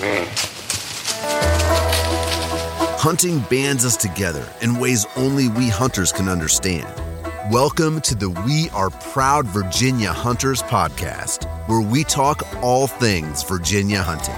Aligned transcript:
Mm. 0.00 0.26
Hunting 2.98 3.40
bands 3.40 3.84
us 3.84 3.96
together 3.96 4.52
in 4.62 4.78
ways 4.78 5.06
only 5.16 5.48
we 5.48 5.68
hunters 5.68 6.10
can 6.10 6.28
understand. 6.28 6.92
Welcome 7.50 8.00
to 8.00 8.16
the 8.16 8.30
We 8.30 8.68
Are 8.70 8.90
Proud 8.90 9.46
Virginia 9.46 10.12
Hunters 10.12 10.62
podcast, 10.62 11.44
where 11.68 11.80
we 11.80 12.02
talk 12.02 12.42
all 12.62 12.88
things 12.88 13.44
Virginia 13.44 14.02
hunting. 14.02 14.34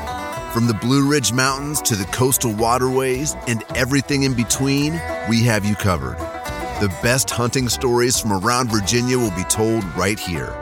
From 0.52 0.66
the 0.66 0.74
Blue 0.74 1.08
Ridge 1.08 1.32
Mountains 1.32 1.80
to 1.82 1.96
the 1.96 2.04
coastal 2.06 2.52
waterways 2.52 3.34
and 3.46 3.64
everything 3.74 4.24
in 4.24 4.34
between, 4.34 5.00
we 5.30 5.42
have 5.44 5.64
you 5.64 5.74
covered. 5.74 6.18
The 6.80 6.94
best 7.02 7.30
hunting 7.30 7.70
stories 7.70 8.20
from 8.20 8.32
around 8.32 8.70
Virginia 8.70 9.18
will 9.18 9.34
be 9.34 9.44
told 9.44 9.82
right 9.96 10.18
here. 10.18 10.52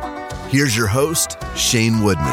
Here's 0.48 0.76
your 0.76 0.86
host, 0.86 1.36
Shane 1.56 2.04
Woodman. 2.04 2.26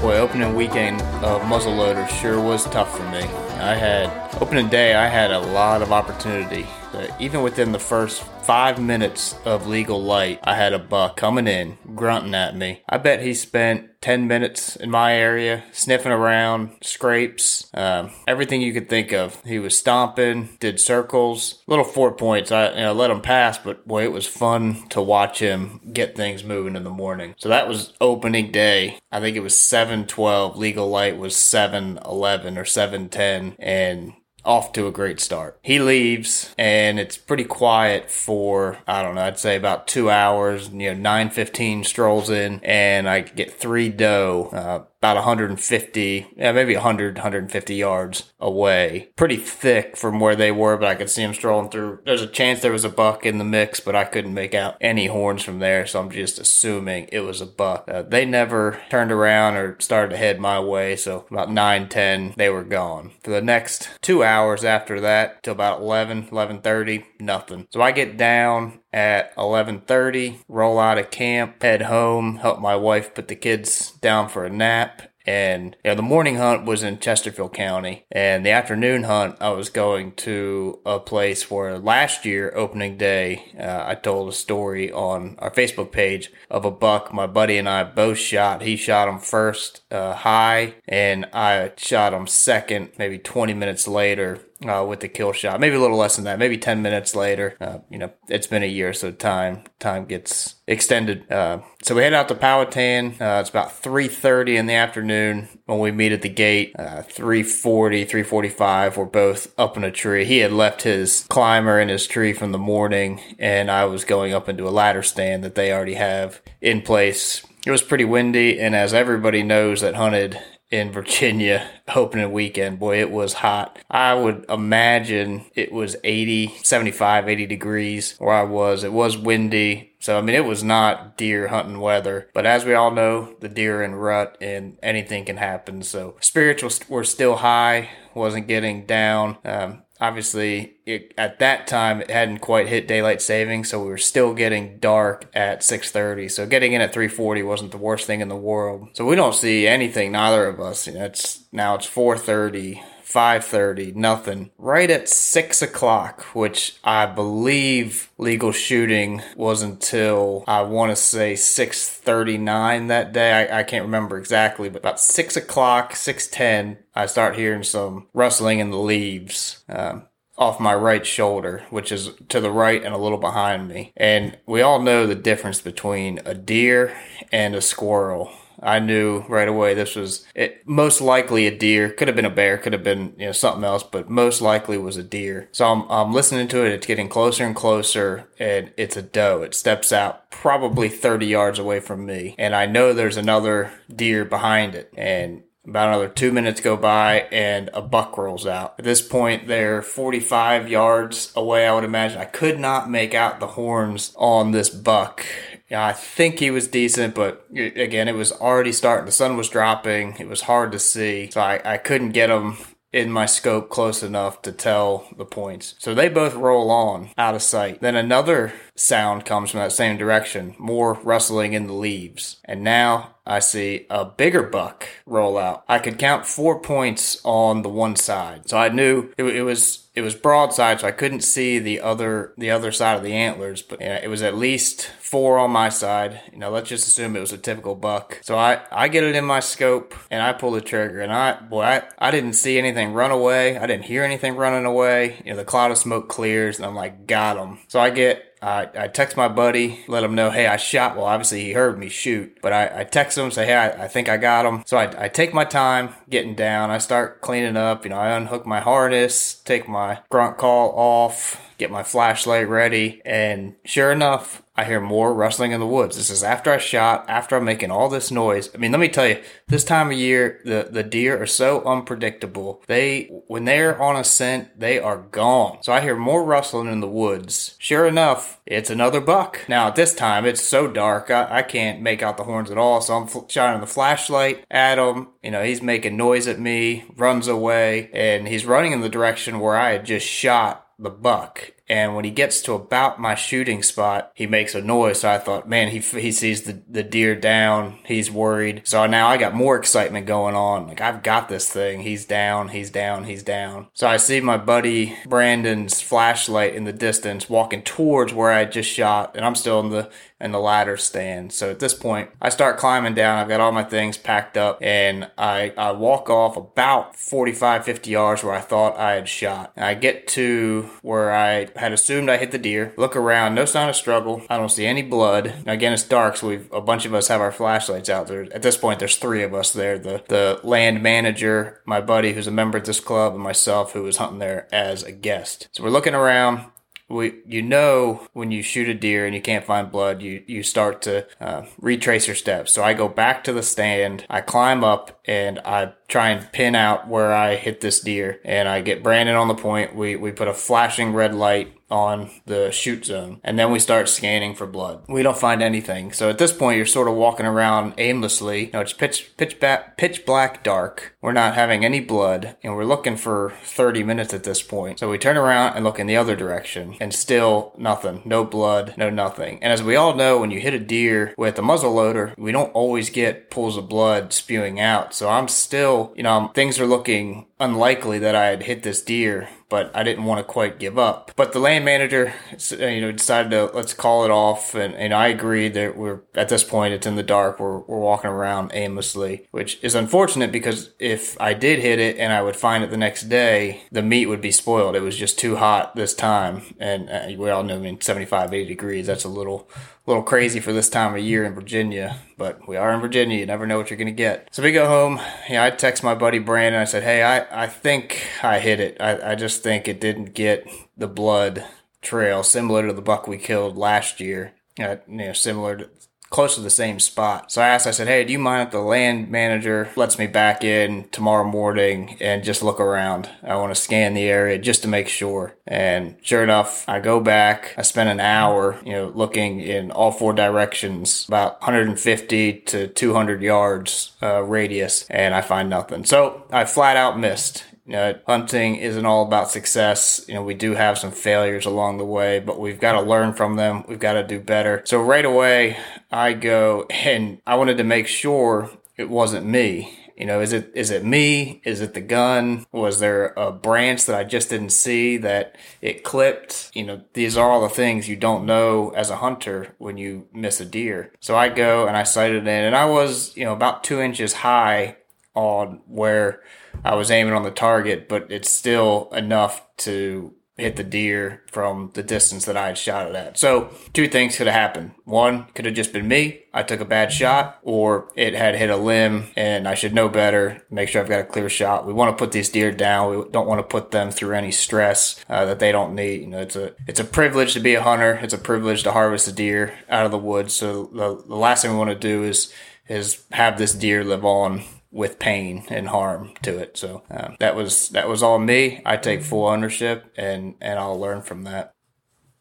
Boy, 0.00 0.16
opening 0.16 0.54
weekend 0.54 1.02
of 1.22 1.42
muzzleloader 1.42 2.08
sure 2.08 2.40
was 2.40 2.64
tough 2.70 2.96
for 2.96 3.04
me. 3.10 3.20
I 3.60 3.74
had 3.74 4.08
opening 4.40 4.70
day. 4.70 4.94
I 4.94 5.06
had 5.06 5.32
a 5.32 5.38
lot 5.38 5.82
of 5.82 5.92
opportunity. 5.92 6.66
Uh, 6.94 7.08
even 7.20 7.42
within 7.42 7.72
the 7.72 7.78
first 7.78 8.24
five 8.48 8.80
minutes 8.80 9.34
of 9.44 9.66
legal 9.66 10.02
light, 10.02 10.40
I 10.42 10.54
had 10.54 10.72
a 10.72 10.78
buck 10.78 11.18
coming 11.18 11.46
in, 11.46 11.76
grunting 11.94 12.34
at 12.34 12.56
me. 12.56 12.80
I 12.88 12.96
bet 12.96 13.20
he 13.20 13.34
spent 13.34 14.00
10 14.00 14.26
minutes 14.26 14.74
in 14.74 14.90
my 14.90 15.14
area, 15.14 15.64
sniffing 15.70 16.12
around, 16.12 16.70
scrapes, 16.82 17.68
um, 17.74 18.10
everything 18.26 18.62
you 18.62 18.72
could 18.72 18.88
think 18.88 19.12
of. 19.12 19.44
He 19.44 19.58
was 19.58 19.76
stomping, 19.76 20.48
did 20.60 20.80
circles, 20.80 21.62
little 21.66 21.84
four 21.84 22.10
points. 22.12 22.50
I 22.50 22.70
you 22.70 22.76
know, 22.76 22.94
let 22.94 23.10
him 23.10 23.20
pass, 23.20 23.58
but 23.58 23.86
boy, 23.86 24.04
it 24.04 24.12
was 24.12 24.26
fun 24.26 24.88
to 24.88 25.02
watch 25.02 25.40
him 25.40 25.80
get 25.92 26.16
things 26.16 26.42
moving 26.42 26.74
in 26.74 26.84
the 26.84 26.90
morning. 26.90 27.34
So 27.36 27.50
that 27.50 27.68
was 27.68 27.92
opening 28.00 28.50
day. 28.50 28.98
I 29.12 29.20
think 29.20 29.36
it 29.36 29.40
was 29.40 29.58
712. 29.58 30.56
Legal 30.56 30.88
light 30.88 31.18
was 31.18 31.36
711 31.36 32.56
or 32.56 32.64
710. 32.64 33.56
And 33.58 34.14
off 34.48 34.72
to 34.72 34.86
a 34.86 34.90
great 34.90 35.20
start. 35.20 35.58
He 35.62 35.78
leaves 35.78 36.54
and 36.56 36.98
it's 36.98 37.18
pretty 37.18 37.44
quiet 37.44 38.10
for, 38.10 38.78
I 38.86 39.02
don't 39.02 39.14
know, 39.14 39.20
I'd 39.20 39.38
say 39.38 39.56
about 39.56 39.86
two 39.86 40.10
hours. 40.10 40.70
You 40.70 40.94
know, 40.94 41.00
915 41.00 41.84
strolls 41.84 42.30
in 42.30 42.60
and 42.64 43.06
I 43.06 43.20
get 43.20 43.52
three 43.52 43.90
doe, 43.90 44.48
uh, 44.52 44.84
about 45.00 45.16
150, 45.16 46.26
yeah, 46.36 46.52
maybe 46.52 46.74
100, 46.74 47.16
150 47.16 47.74
yards 47.74 48.32
away. 48.40 49.10
Pretty 49.16 49.36
thick 49.36 49.96
from 49.96 50.18
where 50.18 50.34
they 50.34 50.50
were, 50.50 50.76
but 50.76 50.88
I 50.88 50.96
could 50.96 51.10
see 51.10 51.22
them 51.22 51.34
strolling 51.34 51.70
through. 51.70 52.00
There's 52.04 52.22
a 52.22 52.26
chance 52.26 52.60
there 52.60 52.72
was 52.72 52.84
a 52.84 52.88
buck 52.88 53.24
in 53.24 53.38
the 53.38 53.44
mix, 53.44 53.78
but 53.78 53.94
I 53.94 54.04
couldn't 54.04 54.34
make 54.34 54.54
out 54.54 54.76
any 54.80 55.06
horns 55.06 55.44
from 55.44 55.60
there, 55.60 55.86
so 55.86 56.00
I'm 56.00 56.10
just 56.10 56.38
assuming 56.38 57.08
it 57.12 57.20
was 57.20 57.40
a 57.40 57.46
buck. 57.46 57.88
Uh, 57.88 58.02
they 58.02 58.24
never 58.24 58.80
turned 58.90 59.12
around 59.12 59.56
or 59.56 59.76
started 59.78 60.10
to 60.10 60.16
head 60.16 60.40
my 60.40 60.58
way, 60.58 60.96
so 60.96 61.26
about 61.30 61.50
9, 61.50 61.88
10, 61.88 62.34
they 62.36 62.48
were 62.48 62.64
gone. 62.64 63.12
For 63.22 63.30
the 63.30 63.40
next 63.40 63.88
two 64.02 64.24
hours 64.24 64.64
after 64.64 65.00
that, 65.00 65.42
till 65.44 65.52
about 65.52 65.80
11, 65.80 66.28
11.30, 66.28 67.04
nothing. 67.20 67.68
So 67.70 67.80
I 67.80 67.92
get 67.92 68.16
down 68.16 68.80
at 68.92 69.34
11:30, 69.36 70.40
roll 70.48 70.78
out 70.78 70.98
of 70.98 71.10
camp, 71.10 71.62
head 71.62 71.82
home, 71.82 72.36
help 72.36 72.60
my 72.60 72.76
wife 72.76 73.14
put 73.14 73.28
the 73.28 73.36
kids 73.36 73.92
down 74.00 74.28
for 74.28 74.44
a 74.44 74.50
nap. 74.50 75.02
And 75.28 75.76
you 75.84 75.90
know, 75.90 75.94
the 75.94 76.00
morning 76.00 76.36
hunt 76.36 76.64
was 76.64 76.82
in 76.82 77.00
Chesterfield 77.00 77.52
County, 77.52 78.06
and 78.10 78.46
the 78.46 78.50
afternoon 78.50 79.02
hunt 79.02 79.36
I 79.42 79.50
was 79.50 79.68
going 79.68 80.12
to 80.12 80.80
a 80.86 80.98
place 80.98 81.50
where 81.50 81.78
last 81.78 82.24
year 82.24 82.50
opening 82.56 82.96
day 82.96 83.52
uh, 83.60 83.84
I 83.86 83.94
told 83.94 84.30
a 84.30 84.32
story 84.32 84.90
on 84.90 85.36
our 85.38 85.50
Facebook 85.50 85.92
page 85.92 86.32
of 86.50 86.64
a 86.64 86.70
buck 86.70 87.12
my 87.12 87.26
buddy 87.26 87.58
and 87.58 87.68
I 87.68 87.84
both 87.84 88.16
shot. 88.16 88.62
He 88.62 88.76
shot 88.76 89.06
him 89.06 89.18
first 89.18 89.82
uh, 89.90 90.14
high, 90.14 90.76
and 90.88 91.26
I 91.34 91.72
shot 91.76 92.14
him 92.14 92.26
second. 92.26 92.92
Maybe 92.96 93.18
20 93.18 93.52
minutes 93.52 93.86
later, 93.86 94.40
uh, 94.66 94.84
with 94.88 95.00
the 95.00 95.08
kill 95.08 95.32
shot. 95.32 95.60
Maybe 95.60 95.76
a 95.76 95.80
little 95.80 95.96
less 95.96 96.16
than 96.16 96.24
that. 96.24 96.38
Maybe 96.38 96.58
10 96.58 96.82
minutes 96.82 97.14
later. 97.14 97.56
Uh, 97.60 97.78
you 97.90 97.98
know, 97.98 98.10
it's 98.28 98.46
been 98.46 98.62
a 98.62 98.66
year, 98.66 98.92
so 98.92 99.10
time 99.12 99.64
time 99.78 100.04
gets 100.04 100.56
extended. 100.66 101.30
Uh, 101.30 101.60
so 101.82 101.94
we 101.94 102.02
head 102.02 102.14
out 102.14 102.28
to 102.28 102.34
Powhatan. 102.34 103.14
Uh, 103.20 103.38
it's 103.40 103.50
about 103.50 103.70
3.30 103.82 104.56
in 104.56 104.66
the 104.66 104.74
afternoon 104.74 105.48
when 105.66 105.78
we 105.78 105.92
meet 105.92 106.12
at 106.12 106.22
the 106.22 106.28
gate. 106.28 106.74
Uh, 106.78 107.02
3.40, 107.02 108.08
3.45, 108.08 108.96
we're 108.96 109.04
both 109.04 109.58
up 109.58 109.76
in 109.76 109.84
a 109.84 109.90
tree. 109.90 110.24
He 110.24 110.38
had 110.38 110.52
left 110.52 110.82
his 110.82 111.24
climber 111.28 111.78
in 111.78 111.88
his 111.88 112.06
tree 112.06 112.32
from 112.32 112.52
the 112.52 112.58
morning, 112.58 113.20
and 113.38 113.70
I 113.70 113.84
was 113.84 114.04
going 114.04 114.34
up 114.34 114.48
into 114.48 114.68
a 114.68 114.70
ladder 114.70 115.02
stand 115.02 115.44
that 115.44 115.54
they 115.54 115.72
already 115.72 115.94
have 115.94 116.42
in 116.60 116.82
place. 116.82 117.44
It 117.66 117.70
was 117.70 117.82
pretty 117.82 118.04
windy, 118.04 118.58
and 118.58 118.74
as 118.74 118.94
everybody 118.94 119.42
knows 119.42 119.80
that 119.80 119.94
hunted 119.94 120.38
in 120.70 120.92
Virginia 120.92 121.68
opening 121.94 122.32
weekend. 122.32 122.78
Boy, 122.78 123.00
it 123.00 123.10
was 123.10 123.34
hot. 123.34 123.78
I 123.90 124.14
would 124.14 124.44
imagine 124.48 125.46
it 125.54 125.72
was 125.72 125.96
80, 126.04 126.54
75, 126.62 127.28
80 127.28 127.46
degrees 127.46 128.14
where 128.18 128.34
I 128.34 128.42
was. 128.42 128.84
It 128.84 128.92
was 128.92 129.16
windy. 129.16 129.94
So, 130.00 130.18
I 130.18 130.20
mean, 130.20 130.36
it 130.36 130.44
was 130.44 130.62
not 130.62 131.16
deer 131.16 131.48
hunting 131.48 131.80
weather. 131.80 132.28
But 132.32 132.46
as 132.46 132.64
we 132.64 132.74
all 132.74 132.90
know, 132.90 133.34
the 133.40 133.48
deer 133.48 133.82
in 133.82 133.94
rut 133.94 134.36
and 134.40 134.78
anything 134.82 135.24
can 135.24 135.38
happen. 135.38 135.82
So, 135.82 136.16
spirits 136.20 136.88
were 136.88 137.04
still 137.04 137.36
high, 137.36 137.90
wasn't 138.14 138.46
getting 138.46 138.86
down. 138.86 139.38
Um, 139.44 139.82
obviously 140.00 140.74
it, 140.86 141.12
at 141.18 141.38
that 141.38 141.66
time 141.66 142.00
it 142.00 142.10
hadn't 142.10 142.38
quite 142.38 142.68
hit 142.68 142.88
daylight 142.88 143.20
saving 143.20 143.64
so 143.64 143.82
we 143.82 143.88
were 143.88 143.98
still 143.98 144.34
getting 144.34 144.78
dark 144.78 145.26
at 145.34 145.60
6.30 145.60 146.30
so 146.30 146.46
getting 146.46 146.72
in 146.72 146.80
at 146.80 146.94
3.40 146.94 147.46
wasn't 147.46 147.70
the 147.70 147.78
worst 147.78 148.06
thing 148.06 148.20
in 148.20 148.28
the 148.28 148.36
world. 148.36 148.88
So 148.92 149.04
we 149.04 149.16
don't 149.16 149.34
see 149.34 149.66
anything 149.66 150.12
neither 150.12 150.46
of 150.46 150.60
us. 150.60 150.86
You 150.86 150.94
know, 150.94 151.04
it's 151.04 151.44
now 151.52 151.74
it's 151.74 151.86
4.30 151.86 152.82
5.30 153.08 153.94
nothing 153.94 154.50
right 154.58 154.90
at 154.90 155.08
6 155.08 155.62
o'clock 155.62 156.22
which 156.34 156.76
i 156.84 157.06
believe 157.06 158.10
legal 158.18 158.52
shooting 158.52 159.22
was 159.36 159.62
until 159.62 160.44
i 160.46 160.60
want 160.62 160.90
to 160.90 160.96
say 160.96 161.32
6.39 161.32 162.88
that 162.88 163.12
day 163.12 163.48
I, 163.48 163.60
I 163.60 163.62
can't 163.62 163.84
remember 163.84 164.18
exactly 164.18 164.68
but 164.68 164.78
about 164.78 165.00
6 165.00 165.36
o'clock 165.36 165.94
6.10 165.94 166.78
i 166.94 167.06
start 167.06 167.36
hearing 167.36 167.62
some 167.62 168.06
rustling 168.12 168.58
in 168.58 168.70
the 168.70 168.78
leaves 168.78 169.64
um, 169.68 170.04
off 170.38 170.60
my 170.60 170.74
right 170.74 171.04
shoulder, 171.04 171.64
which 171.68 171.90
is 171.90 172.12
to 172.28 172.40
the 172.40 172.50
right 172.50 172.82
and 172.82 172.94
a 172.94 172.98
little 172.98 173.18
behind 173.18 173.68
me. 173.68 173.92
And 173.96 174.38
we 174.46 174.62
all 174.62 174.80
know 174.80 175.06
the 175.06 175.16
difference 175.16 175.60
between 175.60 176.20
a 176.24 176.32
deer 176.32 176.96
and 177.32 177.54
a 177.54 177.60
squirrel. 177.60 178.30
I 178.62 178.78
knew 178.78 179.24
right 179.28 179.48
away 179.48 179.74
this 179.74 179.94
was 179.94 180.26
it, 180.34 180.66
most 180.66 181.00
likely 181.00 181.46
a 181.46 181.56
deer. 181.56 181.90
Could 181.90 182.08
have 182.08 182.16
been 182.16 182.24
a 182.24 182.30
bear, 182.30 182.58
could 182.58 182.72
have 182.72 182.84
been 182.84 183.14
you 183.18 183.26
know 183.26 183.32
something 183.32 183.64
else, 183.64 183.82
but 183.82 184.10
most 184.10 184.40
likely 184.40 184.78
was 184.78 184.96
a 184.96 185.02
deer. 185.02 185.48
So 185.52 185.66
I'm, 185.66 185.90
I'm 185.90 186.12
listening 186.12 186.48
to 186.48 186.64
it. 186.64 186.72
It's 186.72 186.86
getting 186.86 187.08
closer 187.08 187.44
and 187.44 187.54
closer, 187.54 188.28
and 188.38 188.72
it's 188.76 188.96
a 188.96 189.02
doe. 189.02 189.42
It 189.42 189.54
steps 189.54 189.92
out 189.92 190.30
probably 190.30 190.88
30 190.88 191.26
yards 191.26 191.58
away 191.58 191.80
from 191.80 192.06
me, 192.06 192.34
and 192.38 192.54
I 192.54 192.66
know 192.66 192.92
there's 192.92 193.16
another 193.16 193.72
deer 193.94 194.24
behind 194.24 194.74
it. 194.74 194.92
And 194.96 195.42
about 195.68 195.88
another 195.88 196.08
two 196.08 196.32
minutes 196.32 196.60
go 196.60 196.76
by 196.76 197.28
and 197.30 197.68
a 197.74 197.82
buck 197.82 198.16
rolls 198.16 198.46
out. 198.46 198.74
At 198.78 198.84
this 198.84 199.02
point, 199.02 199.46
they're 199.46 199.82
45 199.82 200.68
yards 200.68 201.32
away, 201.36 201.66
I 201.66 201.74
would 201.74 201.84
imagine. 201.84 202.18
I 202.18 202.24
could 202.24 202.58
not 202.58 202.90
make 202.90 203.14
out 203.14 203.38
the 203.38 203.48
horns 203.48 204.14
on 204.16 204.52
this 204.52 204.70
buck. 204.70 205.24
Yeah, 205.68 205.84
I 205.84 205.92
think 205.92 206.38
he 206.38 206.50
was 206.50 206.66
decent, 206.66 207.14
but 207.14 207.46
again, 207.54 208.08
it 208.08 208.14
was 208.14 208.32
already 208.32 208.72
starting. 208.72 209.06
The 209.06 209.12
sun 209.12 209.36
was 209.36 209.50
dropping. 209.50 210.16
It 210.18 210.28
was 210.28 210.42
hard 210.42 210.72
to 210.72 210.78
see. 210.78 211.30
So 211.30 211.40
I, 211.40 211.60
I 211.64 211.76
couldn't 211.76 212.12
get 212.12 212.30
him 212.30 212.56
in 212.90 213.12
my 213.12 213.26
scope 213.26 213.68
close 213.68 214.02
enough 214.02 214.40
to 214.42 214.50
tell 214.50 215.06
the 215.16 215.24
points. 215.24 215.74
So 215.78 215.94
they 215.94 216.08
both 216.08 216.34
roll 216.34 216.70
on 216.70 217.10
out 217.18 217.34
of 217.34 217.42
sight. 217.42 217.80
Then 217.80 217.96
another 217.96 218.54
sound 218.76 219.26
comes 219.26 219.50
from 219.50 219.60
that 219.60 219.72
same 219.72 219.98
direction, 219.98 220.54
more 220.58 220.94
rustling 220.94 221.52
in 221.52 221.66
the 221.66 221.74
leaves. 221.74 222.40
And 222.46 222.64
now 222.64 223.16
I 223.26 223.40
see 223.40 223.86
a 223.90 224.06
bigger 224.06 224.42
buck 224.42 224.88
roll 225.04 225.36
out. 225.36 225.64
I 225.68 225.80
could 225.80 225.98
count 225.98 226.26
four 226.26 226.60
points 226.60 227.20
on 227.24 227.60
the 227.60 227.68
one 227.68 227.94
side. 227.94 228.48
So 228.48 228.56
I 228.56 228.70
knew 228.70 229.12
it, 229.18 229.24
it 229.24 229.42
was 229.42 229.88
it 229.94 230.00
was 230.00 230.14
broadside, 230.14 230.80
so 230.80 230.86
I 230.86 230.92
couldn't 230.92 231.20
see 231.20 231.58
the 231.58 231.80
other 231.80 232.32
the 232.38 232.50
other 232.50 232.72
side 232.72 232.96
of 232.96 233.02
the 233.02 233.12
antlers, 233.12 233.60
but 233.60 233.82
it 233.82 234.08
was 234.08 234.22
at 234.22 234.36
least 234.36 234.90
four 235.08 235.38
on 235.38 235.50
my 235.50 235.70
side. 235.70 236.20
You 236.32 236.38
know, 236.38 236.50
let's 236.50 236.68
just 236.68 236.86
assume 236.86 237.16
it 237.16 237.20
was 237.20 237.32
a 237.32 237.38
typical 237.38 237.74
buck. 237.74 238.18
So 238.22 238.36
I 238.36 238.60
I 238.70 238.88
get 238.88 239.04
it 239.04 239.14
in 239.14 239.24
my 239.24 239.40
scope 239.40 239.94
and 240.10 240.22
I 240.22 240.32
pull 240.32 240.52
the 240.52 240.60
trigger, 240.60 241.00
and 241.00 241.12
I 241.12 241.40
boy 241.40 241.62
I, 241.62 241.82
I 241.98 242.10
didn't 242.10 242.34
see 242.34 242.58
anything 242.58 242.92
run 242.92 243.10
away. 243.10 243.58
I 243.58 243.66
didn't 243.66 243.84
hear 243.84 244.04
anything 244.04 244.36
running 244.36 244.66
away. 244.66 245.22
You 245.24 245.32
know, 245.32 245.36
the 245.36 245.44
cloud 245.44 245.70
of 245.70 245.78
smoke 245.78 246.08
clears, 246.08 246.58
and 246.58 246.66
I'm 246.66 246.74
like, 246.74 247.06
got 247.06 247.36
him. 247.36 247.58
So 247.68 247.80
I 247.80 247.90
get 247.90 248.27
I, 248.42 248.68
I 248.76 248.88
text 248.88 249.16
my 249.16 249.28
buddy, 249.28 249.80
let 249.88 250.04
him 250.04 250.14
know, 250.14 250.30
hey, 250.30 250.46
I 250.46 250.56
shot. 250.56 250.96
Well, 250.96 251.06
obviously 251.06 251.44
he 251.44 251.52
heard 251.52 251.78
me 251.78 251.88
shoot, 251.88 252.38
but 252.42 252.52
I, 252.52 252.80
I 252.80 252.84
text 252.84 253.18
him, 253.18 253.30
say, 253.30 253.46
hey, 253.46 253.54
I, 253.54 253.84
I 253.84 253.88
think 253.88 254.08
I 254.08 254.16
got 254.16 254.46
him. 254.46 254.62
So 254.66 254.76
I, 254.76 255.04
I 255.04 255.08
take 255.08 255.34
my 255.34 255.44
time 255.44 255.94
getting 256.08 256.34
down. 256.34 256.70
I 256.70 256.78
start 256.78 257.20
cleaning 257.20 257.56
up. 257.56 257.84
You 257.84 257.90
know, 257.90 257.98
I 257.98 258.10
unhook 258.10 258.46
my 258.46 258.60
harness, 258.60 259.34
take 259.34 259.68
my 259.68 260.00
grunt 260.08 260.38
call 260.38 260.70
off, 260.76 261.40
get 261.58 261.70
my 261.70 261.82
flashlight 261.82 262.48
ready, 262.48 263.02
and 263.04 263.56
sure 263.64 263.90
enough, 263.90 264.42
I 264.58 264.64
hear 264.64 264.80
more 264.80 265.14
rustling 265.14 265.52
in 265.52 265.60
the 265.60 265.66
woods. 265.68 265.96
This 265.96 266.10
is 266.10 266.24
after 266.24 266.50
I 266.50 266.58
shot, 266.58 267.04
after 267.08 267.36
I'm 267.36 267.44
making 267.44 267.70
all 267.70 267.88
this 267.88 268.10
noise. 268.10 268.50
I 268.52 268.58
mean, 268.58 268.72
let 268.72 268.80
me 268.80 268.88
tell 268.88 269.06
you, 269.06 269.22
this 269.46 269.62
time 269.62 269.92
of 269.92 269.96
year, 269.96 270.40
the, 270.44 270.66
the 270.68 270.82
deer 270.82 271.22
are 271.22 271.26
so 271.26 271.62
unpredictable. 271.62 272.60
They, 272.66 273.04
when 273.28 273.44
they're 273.44 273.80
on 273.80 273.94
a 273.94 274.02
scent, 274.02 274.58
they 274.58 274.80
are 274.80 274.98
gone. 274.98 275.62
So 275.62 275.72
I 275.72 275.80
hear 275.80 275.94
more 275.94 276.24
rustling 276.24 276.66
in 276.66 276.80
the 276.80 276.88
woods. 276.88 277.54
Sure 277.58 277.86
enough, 277.86 278.27
it's 278.46 278.70
another 278.70 279.00
buck. 279.00 279.40
Now 279.48 279.68
at 279.68 279.76
this 279.76 279.94
time, 279.94 280.24
it's 280.24 280.40
so 280.40 280.68
dark, 280.68 281.10
I, 281.10 281.38
I 281.38 281.42
can't 281.42 281.82
make 281.82 282.02
out 282.02 282.16
the 282.16 282.24
horns 282.24 282.50
at 282.50 282.58
all. 282.58 282.80
So 282.80 282.96
I'm 282.96 283.06
fl- 283.06 283.26
shining 283.28 283.60
the 283.60 283.66
flashlight 283.66 284.44
at 284.50 284.78
him. 284.78 285.08
You 285.22 285.30
know, 285.30 285.42
he's 285.42 285.62
making 285.62 285.96
noise 285.96 286.26
at 286.26 286.40
me, 286.40 286.84
runs 286.96 287.28
away, 287.28 287.90
and 287.92 288.28
he's 288.28 288.46
running 288.46 288.72
in 288.72 288.80
the 288.80 288.88
direction 288.88 289.40
where 289.40 289.56
I 289.56 289.72
had 289.72 289.86
just 289.86 290.06
shot 290.06 290.66
the 290.78 290.90
buck. 290.90 291.52
And 291.68 291.94
when 291.94 292.04
he 292.04 292.10
gets 292.10 292.40
to 292.42 292.54
about 292.54 293.00
my 293.00 293.14
shooting 293.14 293.62
spot, 293.62 294.10
he 294.14 294.26
makes 294.26 294.54
a 294.54 294.62
noise. 294.62 295.00
So 295.00 295.10
I 295.10 295.18
thought, 295.18 295.48
man, 295.48 295.68
he, 295.68 295.78
he 295.78 296.12
sees 296.12 296.42
the, 296.42 296.62
the 296.68 296.82
deer 296.82 297.14
down. 297.14 297.78
He's 297.84 298.10
worried. 298.10 298.62
So 298.64 298.86
now 298.86 299.08
I 299.08 299.18
got 299.18 299.34
more 299.34 299.56
excitement 299.56 300.06
going 300.06 300.34
on. 300.34 300.66
Like, 300.66 300.80
I've 300.80 301.02
got 301.02 301.28
this 301.28 301.50
thing. 301.50 301.82
He's 301.82 302.06
down, 302.06 302.48
he's 302.48 302.70
down, 302.70 303.04
he's 303.04 303.22
down. 303.22 303.68
So 303.74 303.86
I 303.86 303.98
see 303.98 304.20
my 304.20 304.38
buddy 304.38 304.96
Brandon's 305.06 305.80
flashlight 305.80 306.54
in 306.54 306.64
the 306.64 306.72
distance 306.72 307.28
walking 307.28 307.62
towards 307.62 308.14
where 308.14 308.30
I 308.30 308.44
just 308.46 308.70
shot. 308.70 309.14
And 309.14 309.24
I'm 309.24 309.34
still 309.34 309.60
in 309.60 309.70
the, 309.70 309.90
in 310.20 310.32
the 310.32 310.40
ladder 310.40 310.76
stand. 310.76 311.32
So 311.32 311.50
at 311.50 311.60
this 311.60 311.74
point, 311.74 312.10
I 312.20 312.28
start 312.30 312.58
climbing 312.58 312.94
down. 312.94 313.18
I've 313.18 313.28
got 313.28 313.40
all 313.40 313.52
my 313.52 313.64
things 313.64 313.96
packed 313.96 314.36
up 314.36 314.58
and 314.62 315.10
I, 315.16 315.52
I 315.56 315.72
walk 315.72 316.10
off 316.10 316.36
about 316.36 316.96
45, 316.96 317.64
50 317.64 317.90
yards 317.90 318.24
where 318.24 318.34
I 318.34 318.40
thought 318.40 318.76
I 318.76 318.94
had 318.94 319.08
shot. 319.08 319.52
And 319.54 319.64
I 319.64 319.74
get 319.74 320.08
to 320.08 320.68
where 320.82 321.14
I 321.14 321.46
had 321.58 321.72
assumed 321.72 322.08
I 322.08 322.16
hit 322.16 322.30
the 322.30 322.38
deer. 322.38 322.72
Look 322.76 322.96
around, 322.96 323.34
no 323.34 323.44
sign 323.44 323.68
of 323.68 323.76
struggle. 323.76 324.22
I 324.28 324.36
don't 324.36 324.50
see 324.50 324.66
any 324.66 324.82
blood. 324.82 325.34
Now, 325.44 325.52
again, 325.52 325.72
it's 325.72 325.82
dark, 325.82 326.16
so 326.16 326.28
we've 326.28 326.52
a 326.52 326.60
bunch 326.60 326.84
of 326.86 326.94
us 326.94 327.08
have 327.08 327.20
our 327.20 327.32
flashlights 327.32 327.88
out 327.88 328.06
there. 328.06 328.22
At 328.32 328.42
this 328.42 328.56
point, 328.56 328.78
there's 328.78 328.96
three 328.96 329.22
of 329.22 329.34
us 329.34 329.52
there: 329.52 329.78
the 329.78 330.02
the 330.08 330.40
land 330.42 330.82
manager, 330.82 331.60
my 331.64 331.80
buddy 331.80 332.12
who's 332.12 332.26
a 332.26 332.32
member 332.32 332.58
of 332.58 332.64
this 332.64 332.80
club, 332.80 333.14
and 333.14 333.22
myself 333.22 333.72
who 333.72 333.82
was 333.82 333.98
hunting 333.98 334.18
there 334.18 334.48
as 334.52 334.82
a 334.82 334.92
guest. 334.92 335.48
So 335.52 335.62
we're 335.62 335.70
looking 335.70 335.94
around 335.94 336.46
we, 336.88 337.20
you 337.26 337.42
know 337.42 338.06
when 338.12 338.30
you 338.30 338.42
shoot 338.42 338.68
a 338.68 338.74
deer 338.74 339.04
and 339.04 339.14
you 339.14 339.20
can't 339.20 339.44
find 339.44 339.70
blood, 339.70 340.00
you 340.00 340.22
you 340.26 340.42
start 340.42 340.80
to 340.82 341.06
uh, 341.20 341.44
retrace 341.60 342.06
your 342.06 342.16
steps. 342.16 342.52
So 342.52 342.64
I 342.64 342.72
go 342.72 342.88
back 342.88 343.22
to 343.24 343.32
the 343.32 343.42
stand, 343.42 344.06
I 344.08 344.20
climb 344.22 344.64
up, 344.64 344.98
and 345.04 345.38
I 345.40 345.74
try 345.88 346.10
and 346.10 346.30
pin 346.32 346.54
out 346.54 346.86
where 346.86 347.12
I 347.14 347.36
hit 347.36 347.60
this 347.60 347.80
deer, 347.80 348.20
and 348.24 348.48
I 348.48 348.60
get 348.60 348.82
Brandon 348.82 349.16
on 349.16 349.28
the 349.28 349.34
point. 349.34 349.74
We 349.74 349.96
we 349.96 350.12
put 350.12 350.28
a 350.28 350.34
flashing 350.34 350.92
red 350.92 351.14
light 351.14 351.54
on 351.70 352.10
the 352.26 352.50
shoot 352.50 352.86
zone 352.86 353.20
and 353.22 353.38
then 353.38 353.50
we 353.50 353.58
start 353.58 353.88
scanning 353.88 354.34
for 354.34 354.46
blood. 354.46 354.84
We 354.88 355.02
don't 355.02 355.18
find 355.18 355.42
anything. 355.42 355.92
So 355.92 356.08
at 356.08 356.18
this 356.18 356.32
point 356.32 356.56
you're 356.56 356.66
sort 356.66 356.88
of 356.88 356.94
walking 356.94 357.26
around 357.26 357.74
aimlessly. 357.78 358.46
You 358.46 358.52
know 358.52 358.60
it's 358.60 358.72
pitch 358.72 359.16
pitch 359.16 359.38
back 359.38 359.76
pitch 359.76 360.06
black 360.06 360.42
dark. 360.42 360.96
We're 361.02 361.12
not 361.12 361.34
having 361.34 361.64
any 361.64 361.80
blood 361.80 362.36
and 362.42 362.56
we're 362.56 362.64
looking 362.64 362.96
for 362.96 363.34
30 363.42 363.82
minutes 363.82 364.14
at 364.14 364.24
this 364.24 364.42
point. 364.42 364.78
So 364.78 364.90
we 364.90 364.98
turn 364.98 365.16
around 365.16 365.56
and 365.56 365.64
look 365.64 365.78
in 365.78 365.86
the 365.86 365.96
other 365.96 366.16
direction 366.16 366.76
and 366.80 366.94
still 366.94 367.54
nothing. 367.58 368.02
No 368.04 368.24
blood 368.24 368.74
no 368.76 368.88
nothing. 368.88 369.42
And 369.42 369.52
as 369.52 369.62
we 369.62 369.76
all 369.76 369.94
know 369.94 370.18
when 370.18 370.30
you 370.30 370.40
hit 370.40 370.54
a 370.54 370.58
deer 370.58 371.14
with 371.18 371.38
a 371.38 371.42
muzzle 371.42 371.74
loader 371.74 372.14
we 372.16 372.32
don't 372.32 372.52
always 372.52 372.88
get 372.90 373.30
pools 373.30 373.56
of 373.56 373.68
blood 373.68 374.12
spewing 374.12 374.58
out. 374.58 374.94
So 374.94 375.08
i'm 375.08 375.28
still 375.28 375.77
you 375.96 376.02
know 376.02 376.30
things 376.34 376.58
are 376.60 376.66
looking 376.66 377.27
unlikely 377.40 377.98
that 377.98 378.14
i 378.14 378.26
had 378.26 378.42
hit 378.44 378.62
this 378.62 378.82
deer 378.82 379.28
but 379.48 379.74
I 379.74 379.82
didn't 379.82 380.04
want 380.04 380.18
to 380.18 380.24
quite 380.24 380.58
give 380.58 380.78
up. 380.78 381.12
But 381.16 381.32
the 381.32 381.38
land 381.38 381.64
manager, 381.64 382.12
you 382.50 382.80
know, 382.80 382.92
decided 382.92 383.30
to 383.30 383.46
let's 383.46 383.72
call 383.72 384.04
it 384.04 384.10
off, 384.10 384.54
and, 384.54 384.74
and 384.74 384.92
I 384.92 385.08
agreed 385.08 385.54
that 385.54 385.76
we're 385.76 386.00
at 386.14 386.28
this 386.28 386.44
point 386.44 386.74
it's 386.74 386.86
in 386.86 386.96
the 386.96 387.02
dark. 387.02 387.40
We're 387.40 387.58
we're 387.60 387.78
walking 387.78 388.10
around 388.10 388.50
aimlessly, 388.54 389.26
which 389.30 389.58
is 389.62 389.74
unfortunate 389.74 390.32
because 390.32 390.70
if 390.78 391.18
I 391.20 391.34
did 391.34 391.60
hit 391.60 391.78
it 391.78 391.96
and 391.96 392.12
I 392.12 392.22
would 392.22 392.36
find 392.36 392.62
it 392.62 392.70
the 392.70 392.76
next 392.76 393.04
day, 393.04 393.62
the 393.72 393.82
meat 393.82 394.06
would 394.06 394.20
be 394.20 394.32
spoiled. 394.32 394.76
It 394.76 394.82
was 394.82 394.96
just 394.96 395.18
too 395.18 395.36
hot 395.36 395.74
this 395.74 395.94
time, 395.94 396.42
and 396.58 396.90
uh, 396.90 397.06
we 397.16 397.30
all 397.30 397.42
know, 397.42 397.56
I 397.56 397.60
mean, 397.60 397.80
75, 397.80 398.34
80 398.34 398.44
degrees. 398.48 398.86
That's 398.86 399.04
a 399.04 399.08
little 399.08 399.48
little 399.88 400.02
crazy 400.02 400.38
for 400.38 400.52
this 400.52 400.68
time 400.68 400.94
of 400.94 401.00
year 401.00 401.24
in 401.24 401.34
Virginia, 401.34 401.98
but 402.18 402.46
we 402.46 402.56
are 402.56 402.72
in 402.74 402.80
Virginia. 402.80 403.16
You 403.16 403.24
never 403.24 403.46
know 403.46 403.56
what 403.56 403.70
you're 403.70 403.78
going 403.78 403.86
to 403.86 403.92
get. 403.92 404.28
So 404.30 404.42
we 404.42 404.52
go 404.52 404.68
home. 404.68 405.00
Yeah, 405.30 405.42
I 405.42 405.50
text 405.50 405.82
my 405.82 405.94
buddy 405.94 406.18
Brandon. 406.18 406.60
I 406.60 406.64
said, 406.64 406.82
Hey, 406.82 407.02
I, 407.02 407.20
I 407.30 407.46
think 407.46 408.02
I 408.22 408.38
hit 408.38 408.60
it. 408.60 408.76
I, 408.80 409.12
I 409.12 409.14
just 409.14 409.42
think 409.42 409.68
it 409.68 409.80
didn't 409.80 410.14
get 410.14 410.48
the 410.76 410.88
blood 410.88 411.44
trail 411.82 412.22
similar 412.22 412.66
to 412.66 412.72
the 412.72 412.82
buck 412.82 413.06
we 413.06 413.18
killed 413.18 413.56
last 413.56 414.00
year. 414.00 414.34
Uh, 414.58 414.76
you 414.88 414.96
know, 414.96 415.12
similar 415.12 415.56
to 415.56 415.70
close 416.10 416.34
to 416.34 416.40
the 416.40 416.50
same 416.50 416.80
spot. 416.80 417.30
So 417.30 417.42
I 417.42 417.48
asked, 417.48 417.66
I 417.66 417.70
said, 417.70 417.88
Hey, 417.88 418.04
do 418.04 418.12
you 418.12 418.18
mind 418.18 418.46
if 418.46 418.52
the 418.52 418.60
land 418.60 419.10
manager 419.10 419.70
lets 419.76 419.98
me 419.98 420.06
back 420.06 420.42
in 420.42 420.88
tomorrow 420.90 421.24
morning 421.24 421.96
and 422.00 422.24
just 422.24 422.42
look 422.42 422.60
around? 422.60 423.10
I 423.22 423.36
want 423.36 423.54
to 423.54 423.60
scan 423.60 423.94
the 423.94 424.08
area 424.08 424.38
just 424.38 424.62
to 424.62 424.68
make 424.68 424.88
sure. 424.88 425.34
And 425.46 425.96
sure 426.02 426.22
enough, 426.22 426.64
I 426.68 426.80
go 426.80 427.00
back. 427.00 427.54
I 427.56 427.62
spent 427.62 427.90
an 427.90 428.00
hour, 428.00 428.58
you 428.64 428.72
know, 428.72 428.88
looking 428.94 429.40
in 429.40 429.70
all 429.70 429.92
four 429.92 430.12
directions, 430.12 431.06
about 431.08 431.40
150 431.40 432.32
to 432.40 432.68
200 432.68 433.22
yards 433.22 433.92
uh, 434.02 434.22
radius, 434.22 434.86
and 434.88 435.14
I 435.14 435.20
find 435.20 435.50
nothing. 435.50 435.84
So 435.84 436.24
I 436.30 436.44
flat 436.44 436.76
out 436.76 436.98
missed. 436.98 437.44
You 437.68 437.74
know, 437.74 437.98
hunting 438.06 438.56
isn't 438.56 438.86
all 438.86 439.02
about 439.02 439.30
success. 439.30 440.02
You 440.08 440.14
know, 440.14 440.22
we 440.22 440.32
do 440.32 440.54
have 440.54 440.78
some 440.78 440.90
failures 440.90 441.44
along 441.44 441.76
the 441.76 441.84
way, 441.84 442.18
but 442.18 442.40
we've 442.40 442.58
got 442.58 442.72
to 442.72 442.80
learn 442.80 443.12
from 443.12 443.36
them. 443.36 443.62
We've 443.68 443.78
got 443.78 443.92
to 443.92 444.02
do 444.02 444.20
better. 444.20 444.62
So 444.64 444.82
right 444.82 445.04
away, 445.04 445.58
I 445.92 446.14
go 446.14 446.64
and 446.70 447.20
I 447.26 447.34
wanted 447.34 447.58
to 447.58 447.64
make 447.64 447.86
sure 447.86 448.50
it 448.78 448.88
wasn't 448.88 449.26
me. 449.26 449.78
You 449.98 450.06
know, 450.06 450.20
is 450.20 450.32
it 450.32 450.50
is 450.54 450.70
it 450.70 450.82
me? 450.82 451.42
Is 451.44 451.60
it 451.60 451.74
the 451.74 451.82
gun? 451.82 452.46
Was 452.52 452.80
there 452.80 453.08
a 453.18 453.32
branch 453.32 453.84
that 453.84 453.98
I 453.98 454.04
just 454.04 454.30
didn't 454.30 454.50
see 454.50 454.96
that 454.98 455.36
it 455.60 455.84
clipped? 455.84 456.50
You 456.54 456.64
know, 456.64 456.82
these 456.94 457.18
are 457.18 457.28
all 457.28 457.42
the 457.42 457.48
things 457.50 457.86
you 457.86 457.96
don't 457.96 458.24
know 458.24 458.70
as 458.70 458.88
a 458.88 458.96
hunter 458.96 459.54
when 459.58 459.76
you 459.76 460.06
miss 460.14 460.40
a 460.40 460.46
deer. 460.46 460.92
So 461.00 461.18
I 461.18 461.28
go 461.28 461.66
and 461.66 461.76
I 461.76 461.82
sighted 461.82 462.22
in, 462.22 462.28
and 462.28 462.56
I 462.56 462.64
was 462.64 463.14
you 463.14 463.26
know 463.26 463.34
about 463.34 463.62
two 463.62 463.80
inches 463.80 464.14
high 464.14 464.76
on 465.14 465.62
where 465.66 466.22
I 466.64 466.74
was 466.74 466.90
aiming 466.90 467.14
on 467.14 467.22
the 467.22 467.30
target, 467.30 467.88
but 467.88 468.10
it's 468.10 468.30
still 468.30 468.88
enough 468.92 469.42
to 469.58 470.14
hit 470.38 470.54
the 470.54 470.62
deer 470.62 471.24
from 471.26 471.72
the 471.74 471.82
distance 471.82 472.24
that 472.24 472.36
I 472.36 472.46
had 472.46 472.56
shot 472.56 472.88
it 472.88 472.94
at. 472.94 473.18
So 473.18 473.50
two 473.72 473.88
things 473.88 474.16
could 474.16 474.28
have 474.28 474.36
happened. 474.36 474.70
One 474.84 475.26
could 475.34 475.44
have 475.44 475.54
just 475.54 475.72
been 475.72 475.88
me. 475.88 476.22
I 476.32 476.44
took 476.44 476.60
a 476.60 476.64
bad 476.64 476.92
shot 476.92 477.40
or 477.42 477.90
it 477.96 478.14
had 478.14 478.36
hit 478.36 478.48
a 478.48 478.56
limb 478.56 479.08
and 479.16 479.48
I 479.48 479.54
should 479.54 479.74
know 479.74 479.88
better. 479.88 480.46
Make 480.48 480.68
sure 480.68 480.80
I've 480.80 480.88
got 480.88 481.00
a 481.00 481.04
clear 481.04 481.28
shot. 481.28 481.66
We 481.66 481.72
want 481.72 481.90
to 481.90 482.00
put 482.00 482.12
these 482.12 482.28
deer 482.28 482.52
down. 482.52 482.90
We 482.96 483.10
don't 483.10 483.26
want 483.26 483.40
to 483.40 483.42
put 483.42 483.72
them 483.72 483.90
through 483.90 484.14
any 484.14 484.30
stress 484.30 485.04
uh, 485.08 485.24
that 485.24 485.40
they 485.40 485.50
don't 485.50 485.74
need. 485.74 486.02
You 486.02 486.06
know, 486.06 486.20
it's 486.20 486.36
a, 486.36 486.54
it's 486.68 486.80
a 486.80 486.84
privilege 486.84 487.34
to 487.34 487.40
be 487.40 487.56
a 487.56 487.62
hunter. 487.62 487.98
It's 488.00 488.14
a 488.14 488.18
privilege 488.18 488.62
to 488.62 488.72
harvest 488.72 489.08
a 489.08 489.12
deer 489.12 489.58
out 489.68 489.86
of 489.86 489.90
the 489.90 489.98
woods. 489.98 490.34
So 490.34 490.70
the, 490.72 491.02
the 491.04 491.16
last 491.16 491.42
thing 491.42 491.50
we 491.50 491.58
want 491.58 491.70
to 491.70 491.76
do 491.76 492.04
is, 492.04 492.32
is 492.68 493.02
have 493.10 493.38
this 493.38 493.54
deer 493.54 493.82
live 493.82 494.04
on 494.04 494.44
with 494.70 494.98
pain 494.98 495.44
and 495.48 495.68
harm 495.68 496.12
to 496.22 496.38
it. 496.38 496.56
So 496.56 496.82
uh, 496.90 497.12
that 497.20 497.34
was 497.34 497.70
that 497.70 497.88
was 497.88 498.02
all 498.02 498.18
me. 498.18 498.60
I 498.64 498.76
take 498.76 499.02
full 499.02 499.26
ownership 499.26 499.92
and 499.96 500.34
and 500.40 500.58
I'll 500.58 500.78
learn 500.78 501.02
from 501.02 501.24
that. 501.24 501.52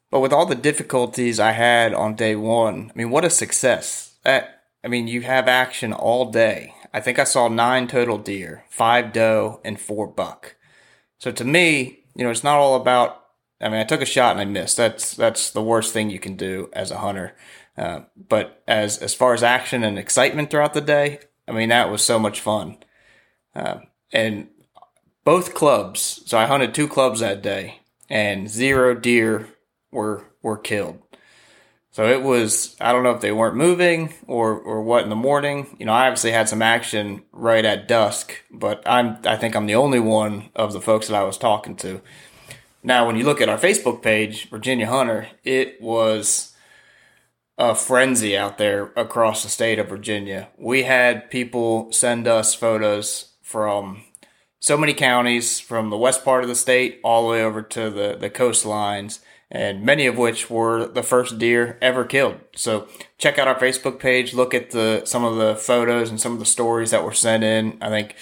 But 0.09 0.21
with 0.21 0.31
all 0.31 0.45
the 0.45 0.55
difficulties 0.55 1.39
I 1.39 1.51
had 1.51 1.93
on 1.93 2.15
day 2.15 2.35
one, 2.35 2.91
I 2.93 2.97
mean, 2.97 3.09
what 3.09 3.25
a 3.25 3.29
success! 3.29 4.15
That 4.23 4.63
I 4.83 4.87
mean, 4.87 5.07
you 5.07 5.21
have 5.21 5.47
action 5.47 5.91
all 5.91 6.31
day. 6.31 6.73
I 6.93 7.01
think 7.01 7.19
I 7.19 7.25
saw 7.25 7.49
nine 7.49 7.87
total 7.87 8.17
deer, 8.17 8.63
five 8.69 9.11
doe, 9.11 9.59
and 9.65 9.79
four 9.79 10.07
buck. 10.07 10.55
So 11.19 11.31
to 11.31 11.43
me, 11.43 11.99
you 12.15 12.23
know, 12.23 12.31
it's 12.31 12.43
not 12.43 12.57
all 12.57 12.75
about. 12.75 13.23
I 13.59 13.69
mean, 13.69 13.79
I 13.79 13.85
took 13.85 14.01
a 14.01 14.05
shot 14.05 14.31
and 14.31 14.41
I 14.41 14.45
missed. 14.45 14.77
That's 14.77 15.13
that's 15.15 15.51
the 15.51 15.63
worst 15.63 15.91
thing 15.91 16.09
you 16.09 16.19
can 16.19 16.37
do 16.37 16.69
as 16.71 16.91
a 16.91 16.99
hunter. 16.99 17.35
Uh, 17.77 18.01
but 18.15 18.63
as 18.67 18.99
as 18.99 19.13
far 19.13 19.33
as 19.33 19.43
action 19.43 19.83
and 19.83 19.99
excitement 19.99 20.49
throughout 20.49 20.73
the 20.73 20.81
day, 20.81 21.19
I 21.47 21.51
mean, 21.51 21.69
that 21.69 21.89
was 21.89 22.03
so 22.03 22.19
much 22.19 22.41
fun. 22.41 22.77
Uh, 23.55 23.79
and 24.11 24.47
both 25.23 25.53
clubs, 25.53 26.21
so 26.25 26.37
I 26.37 26.45
hunted 26.45 26.73
two 26.73 26.87
clubs 26.87 27.19
that 27.19 27.41
day, 27.41 27.79
and 28.09 28.49
zero 28.49 28.93
deer 28.93 29.47
were 29.91 30.25
were 30.41 30.57
killed. 30.57 31.01
So 31.91 32.07
it 32.07 32.21
was 32.21 32.75
I 32.79 32.91
don't 32.91 33.03
know 33.03 33.11
if 33.11 33.21
they 33.21 33.31
weren't 33.31 33.55
moving 33.55 34.13
or 34.27 34.55
or 34.55 34.83
what 34.83 35.03
in 35.03 35.09
the 35.09 35.15
morning. 35.15 35.75
You 35.79 35.85
know, 35.85 35.93
I 35.93 36.05
obviously 36.07 36.31
had 36.31 36.47
some 36.47 36.61
action 36.61 37.23
right 37.31 37.65
at 37.65 37.87
dusk, 37.87 38.33
but 38.51 38.83
I'm 38.85 39.17
I 39.25 39.35
think 39.35 39.55
I'm 39.55 39.65
the 39.65 39.75
only 39.75 39.99
one 39.99 40.49
of 40.55 40.73
the 40.73 40.81
folks 40.81 41.07
that 41.07 41.15
I 41.15 41.23
was 41.23 41.37
talking 41.37 41.75
to. 41.77 42.01
Now, 42.83 43.07
when 43.07 43.17
you 43.17 43.25
look 43.25 43.41
at 43.41 43.49
our 43.49 43.57
Facebook 43.57 44.01
page, 44.01 44.49
Virginia 44.49 44.87
Hunter, 44.87 45.27
it 45.43 45.81
was 45.81 46.55
a 47.57 47.73
frenzy 47.73 48.37
out 48.37 48.57
there 48.57 48.91
across 48.95 49.43
the 49.43 49.49
state 49.49 49.79
of 49.79 49.89
Virginia. 49.89 50.49
We 50.57 50.83
had 50.83 51.29
people 51.31 51.91
send 51.91 52.27
us 52.27 52.53
photos 52.53 53.33
from 53.41 54.03
so 54.59 54.77
many 54.77 54.93
counties 54.93 55.59
from 55.59 55.89
the 55.89 55.97
west 55.97 56.23
part 56.23 56.43
of 56.43 56.49
the 56.49 56.55
state 56.55 56.99
all 57.03 57.23
the 57.23 57.29
way 57.29 57.43
over 57.43 57.61
to 57.61 57.89
the, 57.89 58.17
the 58.19 58.29
coastlines. 58.29 59.19
and 59.49 59.83
many 59.83 60.05
of 60.05 60.17
which 60.17 60.49
were 60.49 60.87
the 60.87 61.03
first 61.03 61.37
deer 61.37 61.77
ever 61.81 62.03
killed. 62.03 62.37
So 62.55 62.87
check 63.17 63.39
out 63.39 63.47
our 63.47 63.57
Facebook 63.59 63.99
page, 63.99 64.33
look 64.33 64.53
at 64.53 64.71
the 64.71 65.03
some 65.05 65.23
of 65.23 65.37
the 65.37 65.55
photos 65.55 66.09
and 66.09 66.19
some 66.19 66.33
of 66.33 66.39
the 66.39 66.45
stories 66.45 66.91
that 66.91 67.03
were 67.03 67.13
sent 67.13 67.43
in. 67.43 67.77
I 67.81 67.89
think 67.89 68.15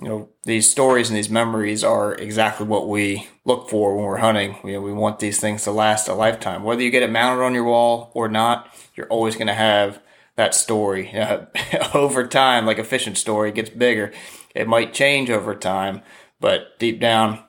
you 0.00 0.08
know 0.08 0.28
these 0.44 0.70
stories 0.70 1.10
and 1.10 1.16
these 1.16 1.28
memories 1.28 1.84
are 1.84 2.14
exactly 2.14 2.66
what 2.66 2.88
we 2.88 3.28
look 3.44 3.68
for 3.68 3.94
when 3.94 4.04
we're 4.06 4.16
hunting. 4.16 4.56
Know, 4.64 4.80
we 4.80 4.92
want 4.92 5.18
these 5.18 5.38
things 5.38 5.64
to 5.64 5.72
last 5.72 6.08
a 6.08 6.14
lifetime. 6.14 6.62
Whether 6.62 6.82
you 6.82 6.90
get 6.90 7.02
it 7.02 7.10
mounted 7.10 7.44
on 7.44 7.54
your 7.54 7.64
wall 7.64 8.10
or 8.14 8.28
not, 8.28 8.74
you're 8.94 9.08
always 9.08 9.34
going 9.34 9.48
to 9.48 9.54
have 9.54 10.00
that 10.36 10.54
story. 10.54 11.12
Uh, 11.12 11.46
over 11.94 12.26
time, 12.26 12.64
like 12.64 12.78
a 12.78 12.84
fishing 12.84 13.14
story, 13.14 13.52
gets 13.52 13.68
bigger. 13.68 14.12
It 14.54 14.66
might 14.66 14.94
change 14.94 15.28
over 15.28 15.54
time, 15.54 16.00
but 16.40 16.78
deep 16.78 16.98
down, 16.98 17.44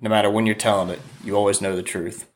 no 0.00 0.10
matter 0.10 0.28
when 0.28 0.44
you're 0.44 0.56
telling 0.56 0.88
it, 0.88 1.00
you 1.22 1.36
always 1.36 1.60
know 1.60 1.76
the 1.76 1.82
truth. 1.84 2.28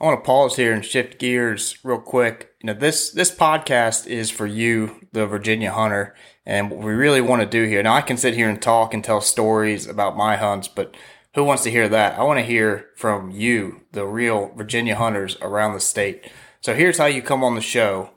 I 0.00 0.06
want 0.06 0.24
to 0.24 0.26
pause 0.26 0.56
here 0.56 0.72
and 0.72 0.82
shift 0.82 1.18
gears 1.18 1.76
real 1.84 2.00
quick. 2.00 2.54
You 2.62 2.68
know, 2.68 2.74
this 2.74 3.10
this 3.10 3.30
podcast 3.30 4.06
is 4.06 4.30
for 4.30 4.46
you, 4.46 5.06
the 5.12 5.26
Virginia 5.26 5.72
hunter, 5.72 6.14
and 6.46 6.70
what 6.70 6.80
we 6.80 6.92
really 6.92 7.20
want 7.20 7.42
to 7.42 7.46
do 7.46 7.64
here. 7.64 7.82
Now, 7.82 7.96
I 7.96 8.00
can 8.00 8.16
sit 8.16 8.32
here 8.32 8.48
and 8.48 8.62
talk 8.62 8.94
and 8.94 9.04
tell 9.04 9.20
stories 9.20 9.86
about 9.86 10.16
my 10.16 10.36
hunts, 10.36 10.68
but 10.68 10.96
who 11.34 11.44
wants 11.44 11.64
to 11.64 11.70
hear 11.70 11.86
that? 11.90 12.18
I 12.18 12.22
want 12.22 12.38
to 12.38 12.44
hear 12.44 12.88
from 12.96 13.30
you, 13.30 13.82
the 13.92 14.06
real 14.06 14.54
Virginia 14.56 14.96
hunters 14.96 15.36
around 15.42 15.74
the 15.74 15.80
state. 15.80 16.30
So 16.62 16.74
here's 16.74 16.96
how 16.96 17.06
you 17.06 17.20
come 17.20 17.44
on 17.44 17.54
the 17.54 17.60
show. 17.60 18.12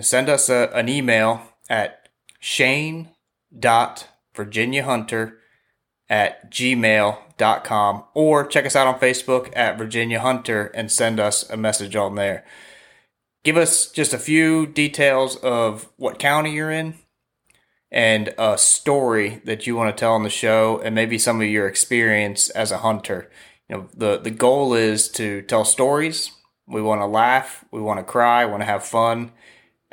send 0.00 0.30
us 0.30 0.48
a, 0.48 0.70
an 0.74 0.88
email 0.88 1.42
at 1.68 2.08
shane.virginiahunter 2.40 5.32
at 6.08 6.50
gmail.com 7.36 8.04
or 8.14 8.46
check 8.46 8.66
us 8.66 8.76
out 8.76 8.86
on 8.86 9.00
Facebook 9.00 9.52
at 9.56 9.78
Virginia 9.78 10.20
Hunter 10.20 10.70
and 10.74 10.90
send 10.90 11.20
us 11.20 11.48
a 11.50 11.56
message 11.56 11.96
on 11.96 12.14
there. 12.14 12.44
Give 13.44 13.56
us 13.56 13.90
just 13.90 14.12
a 14.12 14.18
few 14.18 14.66
details 14.66 15.36
of 15.36 15.88
what 15.96 16.18
county 16.18 16.52
you're 16.52 16.70
in 16.70 16.94
and 17.90 18.34
a 18.36 18.58
story 18.58 19.40
that 19.44 19.66
you 19.66 19.76
want 19.76 19.94
to 19.94 19.98
tell 19.98 20.14
on 20.14 20.24
the 20.24 20.30
show 20.30 20.80
and 20.82 20.94
maybe 20.94 21.18
some 21.18 21.40
of 21.40 21.46
your 21.46 21.68
experience 21.68 22.50
as 22.50 22.72
a 22.72 22.78
hunter. 22.78 23.30
You 23.68 23.76
know, 23.76 23.88
the, 23.94 24.18
the 24.18 24.30
goal 24.30 24.74
is 24.74 25.08
to 25.10 25.42
tell 25.42 25.64
stories. 25.64 26.32
We 26.66 26.82
want 26.82 27.00
to 27.00 27.06
laugh, 27.06 27.64
we 27.70 27.80
want 27.80 28.00
to 28.00 28.04
cry, 28.04 28.44
want 28.44 28.62
to 28.62 28.66
have 28.66 28.84
fun, 28.84 29.30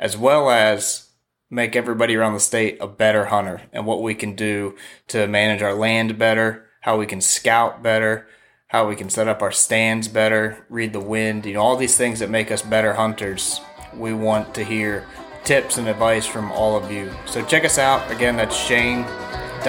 as 0.00 0.16
well 0.16 0.50
as 0.50 1.10
make 1.48 1.76
everybody 1.76 2.16
around 2.16 2.34
the 2.34 2.40
state 2.40 2.76
a 2.80 2.88
better 2.88 3.26
hunter 3.26 3.62
and 3.72 3.86
what 3.86 4.02
we 4.02 4.12
can 4.12 4.34
do 4.34 4.74
to 5.06 5.28
manage 5.28 5.62
our 5.62 5.74
land 5.74 6.18
better, 6.18 6.63
how 6.84 6.98
we 6.98 7.06
can 7.06 7.22
scout 7.22 7.82
better, 7.82 8.26
how 8.66 8.86
we 8.86 8.94
can 8.94 9.08
set 9.08 9.26
up 9.26 9.40
our 9.40 9.50
stands 9.50 10.06
better, 10.06 10.66
read 10.68 10.92
the 10.92 11.00
wind, 11.00 11.46
you 11.46 11.54
know, 11.54 11.60
all 11.62 11.78
these 11.78 11.96
things 11.96 12.18
that 12.18 12.28
make 12.28 12.50
us 12.50 12.60
better 12.60 12.92
hunters. 12.92 13.58
We 13.96 14.12
want 14.12 14.54
to 14.54 14.62
hear 14.62 15.06
tips 15.44 15.78
and 15.78 15.88
advice 15.88 16.26
from 16.26 16.52
all 16.52 16.76
of 16.76 16.92
you. 16.92 17.10
So 17.24 17.42
check 17.42 17.64
us 17.64 17.78
out. 17.78 18.10
Again, 18.10 18.36
that's 18.36 18.54
shane.vahunter 18.54 19.64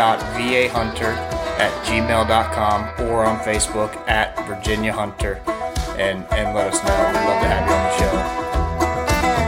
at 1.57 1.85
gmail.com 1.85 3.07
or 3.07 3.23
on 3.23 3.39
Facebook 3.39 3.95
at 4.09 4.37
Virginia 4.45 4.91
Hunter 4.91 5.35
and, 5.97 6.25
and 6.33 6.53
let 6.53 6.73
us 6.73 6.83
know. 6.83 6.97
We'd 6.97 7.13
love 7.13 7.41
to 7.41 7.47
have 7.47 7.65
you 7.69 7.75
on 7.75 7.83
the 7.85 7.97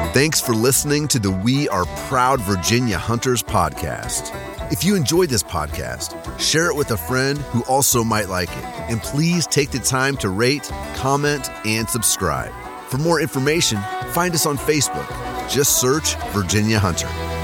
show. 0.05 0.13
Thanks 0.13 0.39
for 0.39 0.53
listening 0.53 1.09
to 1.09 1.19
the 1.19 1.31
We 1.31 1.67
Are 1.67 1.83
Proud 2.07 2.39
Virginia 2.39 2.97
Hunters 2.97 3.43
podcast. 3.43 4.56
If 4.69 4.83
you 4.83 4.95
enjoyed 4.95 5.29
this 5.29 5.43
podcast, 5.43 6.39
share 6.39 6.67
it 6.67 6.75
with 6.75 6.91
a 6.91 6.97
friend 6.97 7.37
who 7.37 7.63
also 7.69 8.03
might 8.03 8.27
like 8.27 8.49
it. 8.49 8.65
And 8.89 9.01
please 9.01 9.47
take 9.47 9.71
the 9.71 9.79
time 9.79 10.17
to 10.17 10.29
rate, 10.29 10.69
comment, 10.95 11.49
and 11.65 11.89
subscribe. 11.89 12.51
For 12.89 12.97
more 12.97 13.21
information, 13.21 13.79
find 14.09 14.33
us 14.33 14.45
on 14.45 14.57
Facebook. 14.57 15.07
Just 15.49 15.79
search 15.79 16.15
Virginia 16.33 16.79
Hunter. 16.79 17.36